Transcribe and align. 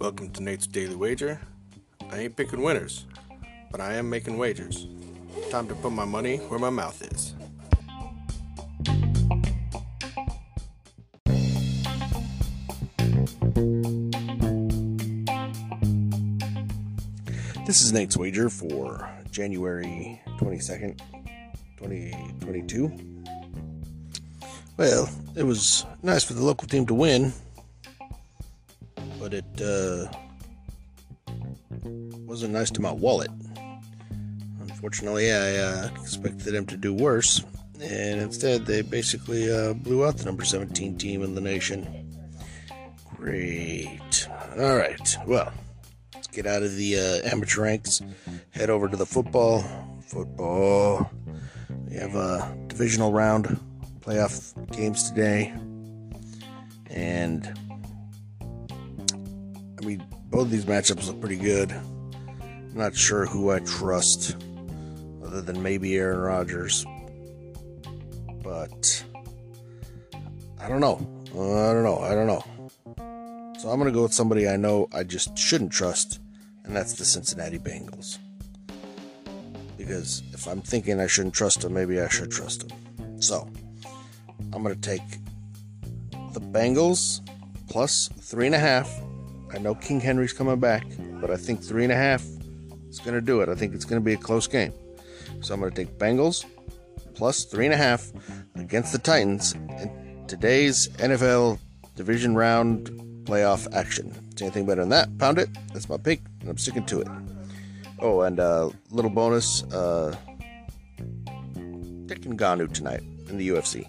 Welcome 0.00 0.30
to 0.30 0.42
Nate's 0.42 0.66
Daily 0.66 0.94
Wager. 0.94 1.38
I 2.10 2.20
ain't 2.20 2.34
picking 2.34 2.62
winners, 2.62 3.04
but 3.70 3.82
I 3.82 3.96
am 3.96 4.08
making 4.08 4.38
wagers. 4.38 4.86
Time 5.50 5.68
to 5.68 5.74
put 5.74 5.92
my 5.92 6.06
money 6.06 6.38
where 6.38 6.58
my 6.58 6.70
mouth 6.70 7.02
is. 7.12 7.34
This 17.66 17.82
is 17.82 17.92
Nate's 17.92 18.16
Wager 18.16 18.48
for 18.48 19.06
January 19.30 20.18
22nd, 20.38 20.98
2022. 21.76 22.90
Well, 24.78 25.10
it 25.36 25.42
was 25.42 25.84
nice 26.02 26.24
for 26.24 26.32
the 26.32 26.42
local 26.42 26.66
team 26.66 26.86
to 26.86 26.94
win, 26.94 27.34
but 29.30 29.44
it 29.44 29.62
uh, 29.62 30.10
wasn't 32.26 32.52
nice 32.52 32.70
to 32.70 32.80
my 32.80 32.92
wallet. 32.92 33.30
Unfortunately, 34.60 35.32
I 35.32 35.56
uh, 35.56 35.90
expected 36.00 36.52
them 36.52 36.66
to 36.66 36.76
do 36.76 36.92
worse, 36.92 37.44
and 37.80 38.20
instead 38.20 38.66
they 38.66 38.82
basically 38.82 39.52
uh, 39.52 39.74
blew 39.74 40.04
out 40.04 40.16
the 40.16 40.24
number 40.24 40.44
17 40.44 40.98
team 40.98 41.22
in 41.22 41.34
the 41.34 41.40
nation. 41.40 42.10
Great. 43.16 44.28
All 44.58 44.76
right. 44.76 45.16
Well, 45.26 45.52
let's 46.14 46.28
get 46.28 46.46
out 46.46 46.62
of 46.62 46.74
the 46.74 46.98
uh, 46.98 47.28
amateur 47.28 47.62
ranks, 47.62 48.02
head 48.50 48.70
over 48.70 48.88
to 48.88 48.96
the 48.96 49.06
football. 49.06 49.64
Football. 50.06 51.10
We 51.88 51.96
have 51.96 52.14
a 52.16 52.56
divisional 52.66 53.12
round 53.12 53.60
playoff 54.00 54.54
games 54.76 55.08
today, 55.08 55.54
and 56.88 57.69
I 59.80 59.86
mean, 59.86 60.04
both 60.30 60.42
of 60.42 60.50
these 60.50 60.66
matchups 60.66 61.06
look 61.06 61.20
pretty 61.20 61.36
good. 61.36 61.72
I'm 61.72 62.74
not 62.74 62.94
sure 62.94 63.24
who 63.24 63.50
I 63.50 63.60
trust, 63.60 64.36
other 65.24 65.40
than 65.40 65.62
maybe 65.62 65.96
Aaron 65.96 66.20
Rodgers. 66.20 66.84
But 68.42 69.04
I 70.60 70.68
don't 70.68 70.80
know. 70.80 71.06
Uh, 71.34 71.70
I 71.70 71.72
don't 71.72 71.84
know. 71.84 71.98
I 71.98 72.14
don't 72.14 72.26
know. 72.26 72.44
So 73.58 73.68
I'm 73.68 73.78
going 73.78 73.92
to 73.92 73.96
go 73.96 74.02
with 74.02 74.14
somebody 74.14 74.48
I 74.48 74.56
know 74.56 74.88
I 74.92 75.02
just 75.02 75.36
shouldn't 75.36 75.72
trust, 75.72 76.20
and 76.64 76.76
that's 76.76 76.94
the 76.94 77.04
Cincinnati 77.04 77.58
Bengals. 77.58 78.18
Because 79.78 80.22
if 80.32 80.46
I'm 80.46 80.60
thinking 80.60 81.00
I 81.00 81.06
shouldn't 81.06 81.34
trust 81.34 81.62
them, 81.62 81.72
maybe 81.72 82.00
I 82.00 82.08
should 82.08 82.30
trust 82.30 82.68
them. 82.68 83.22
So 83.22 83.48
I'm 84.52 84.62
going 84.62 84.74
to 84.74 84.80
take 84.80 85.02
the 86.32 86.40
Bengals 86.40 87.20
plus 87.68 88.10
three 88.20 88.46
and 88.46 88.54
a 88.54 88.58
half 88.58 88.90
I 89.52 89.58
know 89.58 89.74
King 89.74 90.00
Henry's 90.00 90.32
coming 90.32 90.60
back, 90.60 90.84
but 91.20 91.30
I 91.30 91.36
think 91.36 91.62
three 91.62 91.84
and 91.84 91.92
a 91.92 91.96
half 91.96 92.24
is 92.88 92.98
going 92.98 93.14
to 93.14 93.20
do 93.20 93.40
it. 93.40 93.48
I 93.48 93.54
think 93.54 93.74
it's 93.74 93.84
going 93.84 94.00
to 94.00 94.04
be 94.04 94.14
a 94.14 94.16
close 94.16 94.46
game. 94.46 94.72
So 95.40 95.54
I'm 95.54 95.60
going 95.60 95.72
to 95.72 95.84
take 95.84 95.98
Bengals 95.98 96.44
plus 97.14 97.44
three 97.44 97.66
and 97.66 97.74
a 97.74 97.76
half 97.76 98.10
against 98.54 98.92
the 98.92 98.98
Titans 98.98 99.52
in 99.52 100.24
today's 100.26 100.88
NFL 100.98 101.58
division 101.96 102.34
round 102.34 102.88
playoff 103.24 103.72
action. 103.74 104.12
See 104.36 104.46
anything 104.46 104.66
better 104.66 104.80
than 104.80 104.90
that? 104.90 105.18
Pound 105.18 105.38
it. 105.38 105.50
That's 105.72 105.88
my 105.88 105.98
pick, 105.98 106.22
and 106.40 106.48
I'm 106.48 106.56
sticking 106.56 106.86
to 106.86 107.00
it. 107.00 107.08
Oh, 107.98 108.22
and 108.22 108.38
a 108.38 108.42
uh, 108.42 108.70
little 108.90 109.10
bonus 109.10 109.62
uh, 109.64 110.16
Dick 112.06 112.22
Ngannou 112.22 112.72
tonight 112.72 113.02
in 113.28 113.36
the 113.36 113.48
UFC. 113.50 113.86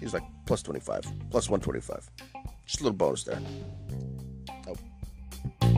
He's 0.00 0.14
like 0.14 0.24
plus 0.46 0.62
25, 0.62 1.02
plus 1.30 1.50
125. 1.50 2.10
Just 2.64 2.80
a 2.80 2.84
little 2.84 2.96
bonus 2.96 3.24
there. 3.24 3.40